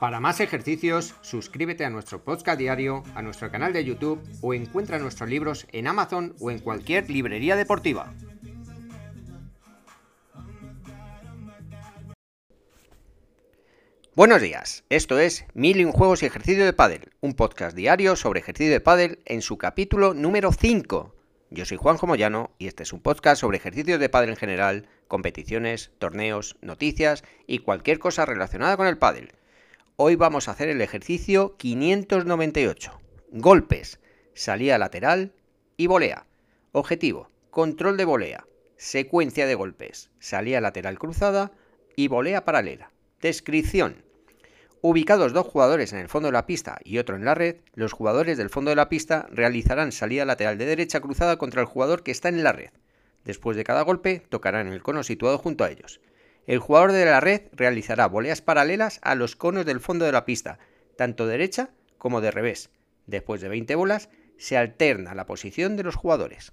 Para 0.00 0.20
más 0.20 0.40
ejercicios, 0.40 1.14
suscríbete 1.22 1.86
a 1.86 1.90
nuestro 1.90 2.22
podcast 2.22 2.58
diario, 2.58 3.02
a 3.14 3.22
nuestro 3.22 3.50
canal 3.50 3.72
de 3.72 3.82
YouTube 3.82 4.20
o 4.42 4.52
encuentra 4.52 4.98
nuestros 4.98 5.30
libros 5.30 5.66
en 5.72 5.86
Amazon 5.86 6.34
o 6.38 6.50
en 6.50 6.58
cualquier 6.58 7.08
librería 7.08 7.56
deportiva. 7.56 8.12
Buenos 14.14 14.42
días, 14.42 14.84
esto 14.90 15.18
es 15.18 15.46
Mil 15.54 15.80
y 15.80 15.84
un 15.86 15.92
juegos 15.92 16.22
y 16.22 16.26
ejercicio 16.26 16.66
de 16.66 16.74
pádel, 16.74 17.12
un 17.20 17.32
podcast 17.32 17.74
diario 17.74 18.16
sobre 18.16 18.40
ejercicio 18.40 18.72
de 18.72 18.80
pádel 18.80 19.20
en 19.24 19.40
su 19.40 19.56
capítulo 19.56 20.12
número 20.12 20.52
5. 20.52 21.14
Yo 21.50 21.64
soy 21.64 21.78
Juanjo 21.78 22.06
Moyano 22.06 22.50
y 22.58 22.66
este 22.66 22.82
es 22.82 22.92
un 22.92 23.00
podcast 23.00 23.40
sobre 23.40 23.56
ejercicios 23.56 23.98
de 23.98 24.10
pádel 24.10 24.30
en 24.30 24.36
general, 24.36 24.88
competiciones, 25.08 25.90
torneos, 25.98 26.56
noticias 26.60 27.24
y 27.46 27.60
cualquier 27.60 27.98
cosa 27.98 28.26
relacionada 28.26 28.76
con 28.76 28.86
el 28.86 28.98
pádel. 28.98 29.32
Hoy 29.98 30.14
vamos 30.14 30.46
a 30.46 30.50
hacer 30.50 30.68
el 30.68 30.82
ejercicio 30.82 31.56
598. 31.56 33.00
Golpes, 33.30 33.98
salida 34.34 34.76
lateral 34.76 35.32
y 35.78 35.86
volea. 35.86 36.26
Objetivo, 36.72 37.30
control 37.48 37.96
de 37.96 38.04
volea. 38.04 38.46
Secuencia 38.76 39.46
de 39.46 39.54
golpes, 39.54 40.10
salida 40.18 40.60
lateral 40.60 40.98
cruzada 40.98 41.50
y 41.96 42.08
volea 42.08 42.44
paralela. 42.44 42.90
Descripción. 43.22 44.04
Ubicados 44.82 45.32
dos 45.32 45.46
jugadores 45.46 45.94
en 45.94 46.00
el 46.00 46.10
fondo 46.10 46.28
de 46.28 46.32
la 46.32 46.44
pista 46.44 46.78
y 46.84 46.98
otro 46.98 47.16
en 47.16 47.24
la 47.24 47.34
red, 47.34 47.56
los 47.72 47.94
jugadores 47.94 48.36
del 48.36 48.50
fondo 48.50 48.68
de 48.68 48.76
la 48.76 48.90
pista 48.90 49.26
realizarán 49.30 49.92
salida 49.92 50.26
lateral 50.26 50.58
de 50.58 50.66
derecha 50.66 51.00
cruzada 51.00 51.38
contra 51.38 51.62
el 51.62 51.68
jugador 51.68 52.02
que 52.02 52.10
está 52.10 52.28
en 52.28 52.44
la 52.44 52.52
red. 52.52 52.68
Después 53.24 53.56
de 53.56 53.64
cada 53.64 53.80
golpe, 53.80 54.22
tocarán 54.28 54.66
el 54.66 54.82
cono 54.82 55.02
situado 55.02 55.38
junto 55.38 55.64
a 55.64 55.70
ellos. 55.70 56.02
El 56.46 56.60
jugador 56.60 56.92
de 56.92 57.04
la 57.04 57.20
red 57.20 57.42
realizará 57.52 58.06
voleas 58.06 58.40
paralelas 58.40 59.00
a 59.02 59.14
los 59.14 59.34
conos 59.34 59.66
del 59.66 59.80
fondo 59.80 60.04
de 60.04 60.12
la 60.12 60.24
pista, 60.24 60.58
tanto 60.96 61.26
derecha 61.26 61.70
como 61.98 62.20
de 62.20 62.30
revés. 62.30 62.70
Después 63.06 63.40
de 63.40 63.48
20 63.48 63.74
bolas, 63.74 64.08
se 64.38 64.56
alterna 64.56 65.14
la 65.14 65.26
posición 65.26 65.76
de 65.76 65.82
los 65.82 65.96
jugadores. 65.96 66.52